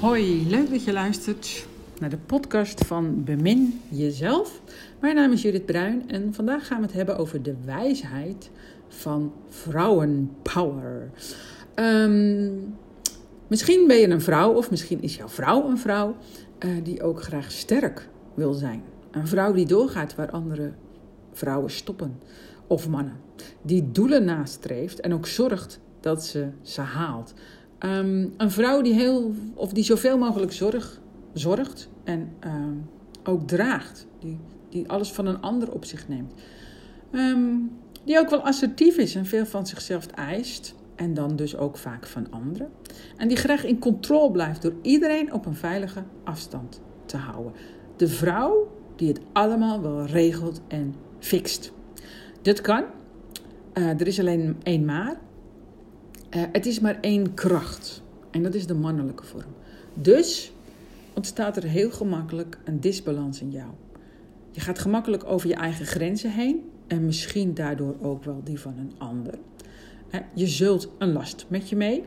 [0.00, 1.66] Hoi, leuk dat je luistert
[1.98, 4.60] naar de podcast van Bemin Jezelf.
[5.00, 8.50] Mijn naam is Judith Bruin en vandaag gaan we het hebben over de wijsheid
[8.88, 11.10] van vrouwenpower.
[11.74, 12.74] Um,
[13.46, 16.16] misschien ben je een vrouw of misschien is jouw vrouw een vrouw
[16.58, 18.82] uh, die ook graag sterk wil zijn.
[19.10, 20.72] Een vrouw die doorgaat waar andere
[21.32, 22.18] vrouwen stoppen
[22.70, 23.16] of mannen.
[23.62, 27.34] Die doelen nastreeft en ook zorgt dat ze ze haalt.
[27.78, 31.00] Um, een vrouw die, heel, of die zoveel mogelijk zorg,
[31.32, 32.88] zorgt en um,
[33.24, 34.06] ook draagt.
[34.18, 34.38] Die,
[34.68, 36.32] die alles van een ander op zich neemt.
[37.12, 37.70] Um,
[38.04, 40.74] die ook wel assertief is en veel van zichzelf eist.
[40.94, 42.70] En dan dus ook vaak van anderen.
[43.16, 47.52] En die graag in controle blijft door iedereen op een veilige afstand te houden.
[47.96, 51.72] De vrouw die het allemaal wel regelt en fixt.
[52.42, 52.84] Dat kan.
[53.74, 55.20] Uh, er is alleen één maar.
[56.36, 58.02] Uh, het is maar één kracht.
[58.30, 59.54] En dat is de mannelijke vorm.
[59.94, 60.52] Dus
[61.14, 63.70] ontstaat er heel gemakkelijk een disbalans in jou.
[64.50, 66.70] Je gaat gemakkelijk over je eigen grenzen heen.
[66.86, 69.34] En misschien daardoor ook wel die van een ander.
[70.14, 72.04] Uh, je zult een last met je mee.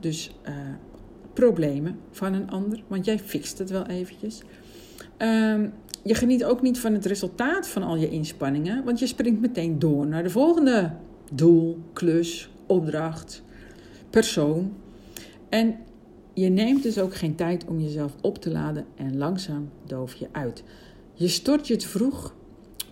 [0.00, 0.36] Dus
[1.32, 2.82] problemen van een ander.
[2.86, 4.42] Want jij fixt het wel eventjes.
[6.02, 8.84] Je geniet ook niet van het resultaat van al je inspanningen.
[8.84, 10.92] Want je springt meteen door naar de volgende
[11.32, 13.42] doel, klus, opdracht
[14.10, 14.72] persoon.
[15.48, 15.76] En
[16.32, 20.28] je neemt dus ook geen tijd om jezelf op te laden en langzaam doof je
[20.32, 20.62] uit.
[21.14, 22.34] Je stort je het vroeg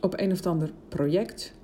[0.00, 1.54] op een of ander project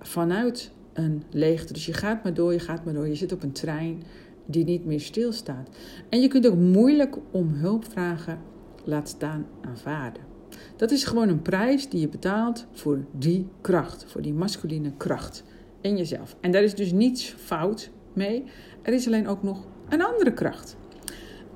[0.00, 1.72] vanuit een leegte.
[1.72, 3.08] Dus je gaat maar door, je gaat maar door.
[3.08, 4.02] Je zit op een trein
[4.46, 5.68] die niet meer stilstaat.
[6.08, 8.38] En je kunt ook moeilijk om hulp vragen,
[8.84, 10.27] laat staan aanvaarden.
[10.76, 15.44] Dat is gewoon een prijs die je betaalt voor die kracht, voor die masculine kracht
[15.80, 16.36] in jezelf.
[16.40, 18.44] En daar is dus niets fout mee.
[18.82, 20.76] Er is alleen ook nog een andere kracht.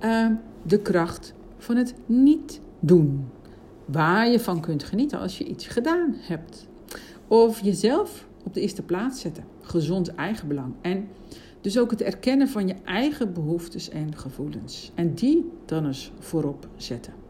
[0.04, 0.26] Uh,
[0.62, 3.28] de kracht van het niet doen.
[3.84, 6.68] Waar je van kunt genieten als je iets gedaan hebt.
[7.28, 9.44] Of jezelf op de eerste plaats zetten.
[9.60, 10.74] Gezond eigenbelang.
[10.80, 11.08] En
[11.60, 14.92] dus ook het erkennen van je eigen behoeftes en gevoelens.
[14.94, 17.21] En die dan eens voorop zetten.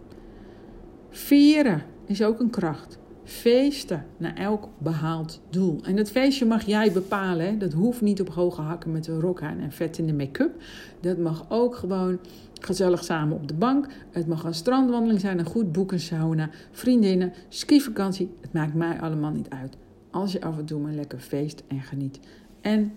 [1.12, 5.80] Vieren is ook een kracht feesten naar elk behaald doel.
[5.84, 7.46] En dat feestje mag jij bepalen.
[7.46, 7.56] Hè?
[7.56, 10.62] Dat hoeft niet op hoge hakken met een rok aan en vet in de make-up.
[11.00, 12.18] Dat mag ook gewoon
[12.60, 13.86] gezellig samen op de bank.
[14.10, 18.30] Het mag een strandwandeling zijn, een goed boek, een sauna, vriendinnen, skivakantie.
[18.40, 19.76] Het maakt mij allemaal niet uit.
[20.10, 22.20] Als je af en toe maar lekker feest en geniet.
[22.60, 22.92] En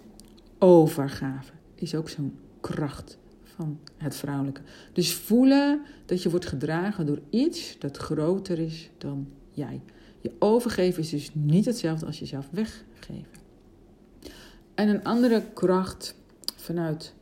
[0.60, 3.18] overgave is ook zo'n kracht
[3.56, 4.62] van het vrouwelijke.
[4.94, 9.82] Dus voelen dat je wordt gedragen door iets dat groter is dan jij.
[10.22, 13.44] Je overgeven is dus niet hetzelfde als jezelf weggeven.
[14.76, 16.16] En een andere kracht
[16.56, 17.14] vanuit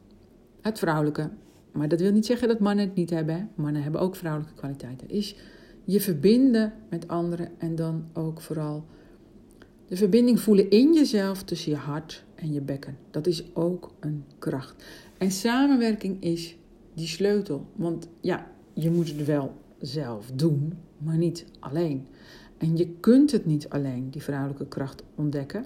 [0.62, 1.30] het vrouwelijke,
[1.72, 3.50] maar dat wil niet zeggen dat mannen het niet hebben.
[3.56, 5.10] Mannen hebben ook vrouwelijke kwaliteiten.
[5.10, 5.36] Is
[5.84, 8.86] je verbinden met anderen en dan ook vooral
[9.88, 12.98] de verbinding voelen in jezelf tussen je hart en je bekken.
[13.12, 14.84] Dat is ook een kracht.
[15.24, 16.58] En samenwerking is
[16.94, 17.68] die sleutel.
[17.76, 22.08] Want ja, je moet het wel zelf doen, maar niet alleen.
[22.58, 25.66] En je kunt het niet alleen, die vrouwelijke kracht, ontdekken.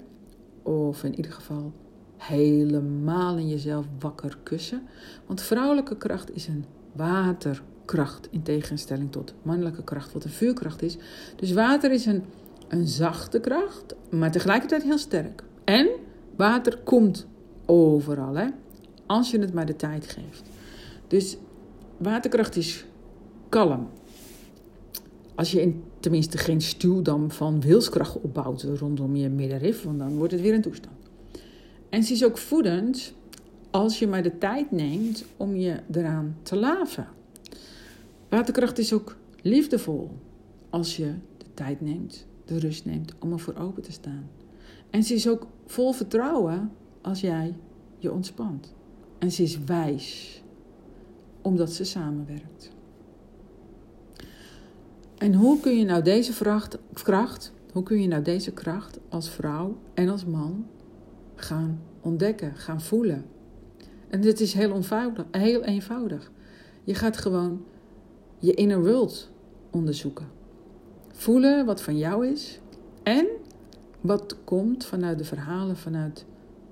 [0.62, 1.72] Of in ieder geval
[2.16, 4.82] helemaal in jezelf wakker kussen.
[5.26, 8.28] Want vrouwelijke kracht is een waterkracht.
[8.30, 10.96] In tegenstelling tot mannelijke kracht, wat een vuurkracht is.
[11.36, 12.22] Dus water is een,
[12.68, 15.44] een zachte kracht, maar tegelijkertijd heel sterk.
[15.64, 15.88] En
[16.36, 17.26] water komt
[17.66, 18.48] overal, hè?
[19.08, 20.42] Als je het maar de tijd geeft.
[21.06, 21.36] Dus
[21.96, 22.84] waterkracht is
[23.48, 23.88] kalm.
[25.34, 30.32] Als je in tenminste geen stuwdam van wilskracht opbouwt rondom je middenrif, want dan wordt
[30.32, 30.96] het weer een toestand.
[31.88, 33.12] En ze is ook voedend
[33.70, 37.06] als je maar de tijd neemt om je eraan te laven.
[38.28, 40.10] Waterkracht is ook liefdevol
[40.70, 44.28] als je de tijd neemt, de rust neemt om ervoor open te staan.
[44.90, 47.54] En ze is ook vol vertrouwen als jij
[47.98, 48.76] je ontspant.
[49.18, 50.42] En ze is wijs
[51.42, 52.70] omdat ze samenwerkt.
[55.18, 56.32] En hoe kun je nou deze
[56.92, 60.66] kracht, hoe kun je nou deze kracht als vrouw en als man
[61.34, 63.24] gaan ontdekken, gaan voelen?
[64.08, 64.82] En dit is heel,
[65.30, 66.30] heel eenvoudig.
[66.84, 67.64] Je gaat gewoon
[68.38, 69.30] je inner world
[69.70, 70.26] onderzoeken.
[71.12, 72.60] Voelen wat van jou is
[73.02, 73.26] en
[74.00, 76.24] wat komt vanuit de verhalen, vanuit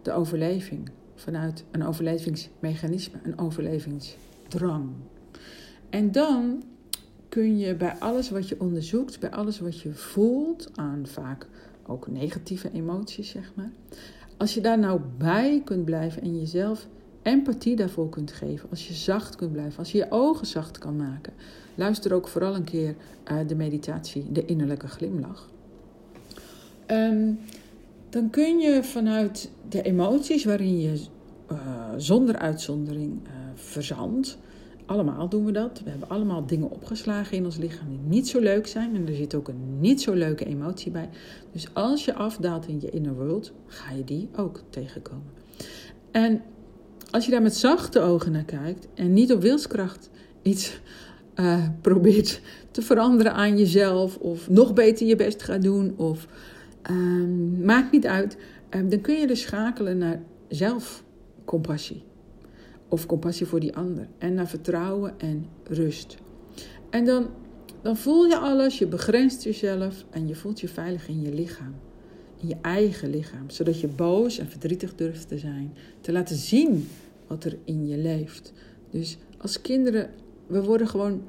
[0.02, 4.88] de overleving, vanuit een overlevingsmechanisme, een overlevingsdrang.
[5.90, 6.62] En dan
[7.28, 11.46] kun je bij alles wat je onderzoekt, bij alles wat je voelt aan vaak
[11.86, 13.70] ook negatieve emoties, zeg maar.
[14.36, 16.86] Als je daar nou bij kunt blijven en jezelf
[17.22, 20.96] empathie daarvoor kunt geven, als je zacht kunt blijven, als je je ogen zacht kan
[20.96, 21.32] maken,
[21.74, 22.94] luister ook vooral een keer
[23.30, 25.48] uh, de meditatie, de innerlijke glimlach.
[26.86, 27.38] Um,
[28.16, 31.00] dan kun je vanuit de emoties waarin je
[31.52, 31.58] uh,
[31.96, 34.38] zonder uitzondering uh, verzandt,
[34.86, 35.80] allemaal doen we dat.
[35.84, 38.94] We hebben allemaal dingen opgeslagen in ons lichaam die niet zo leuk zijn.
[38.94, 41.08] En er zit ook een niet zo leuke emotie bij.
[41.52, 45.32] Dus als je afdaalt in je inner world, ga je die ook tegenkomen.
[46.10, 46.42] En
[47.10, 50.10] als je daar met zachte ogen naar kijkt en niet op wilskracht
[50.42, 50.80] iets
[51.34, 52.40] uh, probeert
[52.70, 56.26] te veranderen aan jezelf, of nog beter je best gaat doen, of
[56.90, 58.36] uh, maakt niet uit,
[58.70, 62.04] uh, dan kun je dus schakelen naar zelfcompassie
[62.88, 64.08] of compassie voor die ander.
[64.18, 66.16] En naar vertrouwen en rust.
[66.90, 67.30] En dan,
[67.82, 71.74] dan voel je alles, je begrenst jezelf en je voelt je veilig in je lichaam.
[72.40, 73.50] In je eigen lichaam.
[73.50, 75.74] Zodat je boos en verdrietig durft te zijn.
[76.00, 76.88] Te laten zien
[77.26, 78.52] wat er in je leeft.
[78.90, 80.10] Dus als kinderen,
[80.46, 81.22] we worden gewoon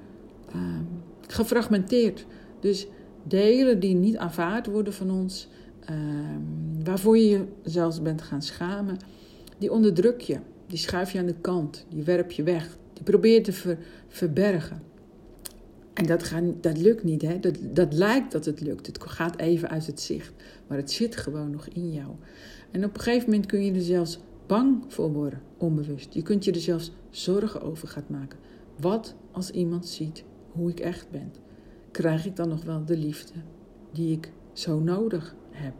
[0.56, 0.80] uh,
[1.27, 2.25] gefragmenteerd.
[2.60, 2.88] Dus
[3.27, 5.47] delen die niet aanvaard worden van ons,
[5.89, 5.95] uh,
[6.83, 8.97] waarvoor je je zelfs bent gaan schamen,
[9.57, 13.44] die onderdruk je die schuif je aan de kant, die werp je weg, die probeer
[13.44, 13.77] te ver,
[14.07, 14.81] verbergen.
[15.94, 17.39] En dat, gaat, dat lukt niet, hè?
[17.39, 18.88] Dat, dat lijkt dat het lukt.
[18.88, 20.33] Het gaat even uit het zicht,
[20.68, 22.09] maar het zit gewoon nog in jou.
[22.71, 26.13] En op een gegeven moment kun je er zelfs bang voor worden, onbewust.
[26.13, 28.39] Je kunt je er zelfs zorgen over gaan maken.
[28.79, 31.31] Wat als iemand ziet hoe ik echt ben?
[31.92, 33.34] Krijg ik dan nog wel de liefde
[33.92, 35.74] die ik zo nodig heb?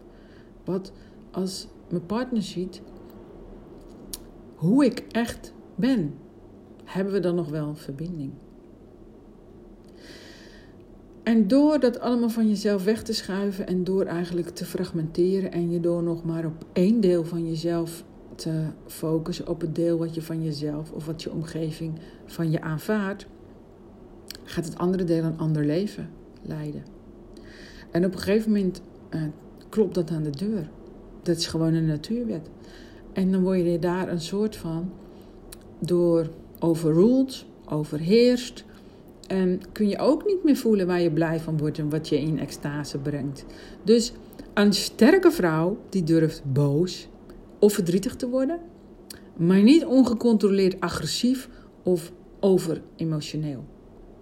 [0.65, 0.92] Wat
[1.31, 2.81] als mijn partner ziet
[4.56, 6.13] hoe ik echt ben,
[6.83, 8.31] hebben we dan nog wel verbinding?
[11.24, 15.71] En door dat allemaal van jezelf weg te schuiven en door eigenlijk te fragmenteren en
[15.71, 18.04] je door nog maar op één deel van jezelf
[18.36, 22.62] te focussen, op het deel wat je van jezelf of wat je omgeving van je
[22.62, 23.27] aanvaardt,
[24.49, 26.09] gaat het andere deel een ander leven
[26.41, 26.83] leiden.
[27.91, 28.81] En op een gegeven moment
[29.15, 29.21] uh,
[29.69, 30.69] klopt dat aan de deur.
[31.21, 32.49] Dat is gewoon een natuurwet.
[33.13, 34.91] En dan word je daar een soort van
[35.79, 36.29] door
[36.59, 38.65] overruled, overheerst.
[39.27, 42.19] En kun je ook niet meer voelen waar je blij van wordt en wat je
[42.19, 43.45] in extase brengt.
[43.83, 44.13] Dus
[44.53, 47.07] een sterke vrouw die durft boos
[47.59, 48.59] of verdrietig te worden,
[49.38, 51.49] maar niet ongecontroleerd agressief
[51.83, 53.63] of overemotioneel.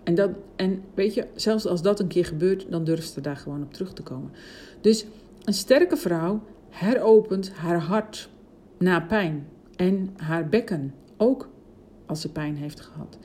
[0.06, 3.38] En, dat, en weet je, zelfs als dat een keer gebeurt, dan durft ze daar
[3.38, 4.32] gewoon op terug te komen.
[4.82, 5.06] Dus
[5.44, 8.30] een sterke vrouw heropent haar hart
[8.78, 9.48] na pijn.
[9.76, 11.50] En haar bekken ook
[12.06, 13.18] als ze pijn heeft gehad.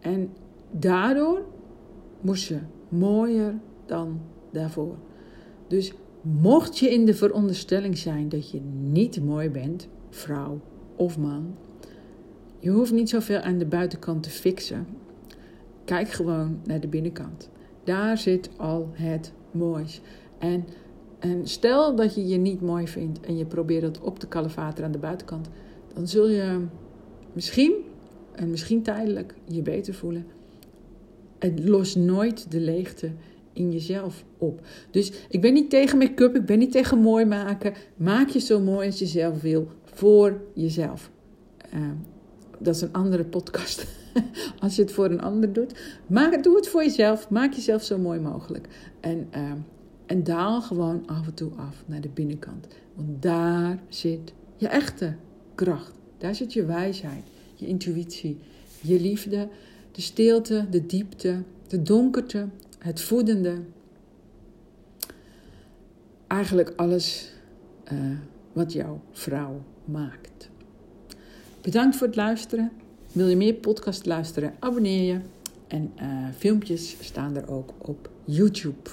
[0.00, 0.30] En
[0.70, 1.42] daardoor
[2.20, 2.58] moest ze
[2.88, 3.54] mooier
[3.86, 4.20] dan
[4.52, 4.96] daarvoor.
[5.68, 10.60] Dus mocht je in de veronderstelling zijn dat je niet mooi bent, vrouw
[10.96, 11.54] of man,
[12.58, 14.86] je hoeft niet zoveel aan de buitenkant te fixen.
[15.88, 17.48] Kijk gewoon naar de binnenkant.
[17.84, 20.00] Daar zit al het moois.
[20.38, 20.64] En
[21.42, 24.92] stel dat je je niet mooi vindt en je probeert het op te kalevateren aan
[24.92, 25.48] de buitenkant,
[25.94, 26.64] dan zul je
[27.32, 27.72] misschien,
[28.32, 30.26] en misschien tijdelijk, je beter voelen.
[31.38, 33.10] Het lost nooit de leegte
[33.52, 34.60] in jezelf op.
[34.90, 37.74] Dus ik ben niet tegen make-up, ik ben niet tegen mooi maken.
[37.96, 41.10] Maak je zo mooi als je zelf wil voor jezelf.
[41.74, 41.80] Uh,
[42.58, 43.86] dat is een andere podcast.
[44.62, 45.80] als je het voor een ander doet.
[46.06, 47.30] Maar doe het voor jezelf.
[47.30, 48.68] Maak jezelf zo mooi mogelijk.
[49.00, 49.52] En uh,
[50.08, 52.66] en daal gewoon af en toe af naar de binnenkant.
[52.94, 55.14] Want daar zit je echte
[55.54, 55.92] kracht.
[56.18, 57.22] Daar zit je wijsheid,
[57.54, 58.38] je intuïtie,
[58.80, 59.48] je liefde,
[59.92, 62.48] de stilte, de diepte, de donkerte,
[62.78, 63.58] het voedende.
[66.26, 67.32] Eigenlijk alles
[67.92, 68.00] uh,
[68.52, 70.50] wat jouw vrouw maakt.
[71.60, 72.70] Bedankt voor het luisteren.
[73.12, 74.54] Wil je meer podcast luisteren?
[74.58, 75.20] Abonneer je.
[75.66, 78.90] En uh, filmpjes staan er ook op YouTube.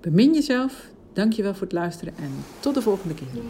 [0.00, 0.90] Bemin jezelf.
[1.12, 2.30] Dank je wel voor het luisteren en
[2.60, 3.42] tot de volgende keer.